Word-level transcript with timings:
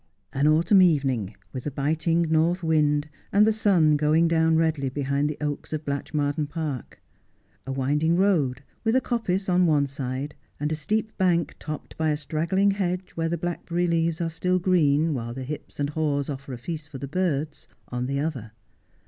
An 0.33 0.47
autumn 0.47 0.81
evening, 0.81 1.35
with 1.53 1.67
a 1.67 1.69
biting 1.69 2.23
north 2.23 2.63
wind, 2.63 3.07
and 3.31 3.45
the 3.45 3.51
suii 3.51 3.95
going 3.97 4.27
down 4.27 4.55
redly 4.57 4.89
behind 4.89 5.29
the 5.29 5.37
oaks 5.39 5.73
of 5.73 5.85
Blatchmardean 5.85 6.49
Park. 6.49 6.99
A 7.67 7.71
winding 7.71 8.15
road, 8.17 8.63
with 8.83 8.95
a 8.95 8.99
coppice 8.99 9.47
on 9.47 9.67
one 9.67 9.85
side, 9.85 10.33
and 10.59 10.71
a 10.71 10.75
steep 10.75 11.15
bank 11.19 11.55
topped 11.59 11.95
by 11.97 12.09
a 12.09 12.17
straggling 12.17 12.71
hedge 12.71 13.11
where 13.11 13.29
the 13.29 13.37
blackberry 13.37 13.85
leaves 13.85 14.19
are 14.19 14.31
still 14.31 14.57
green, 14.57 15.13
while 15.13 15.35
the 15.35 15.43
hips 15.43 15.79
and 15.79 15.91
haws 15.91 16.31
offer 16.31 16.51
a 16.51 16.57
feast 16.57 16.89
for 16.89 16.97
the 16.97 17.07
birds, 17.07 17.67
on 17.89 18.07
the 18.07 18.19
other. 18.19 18.53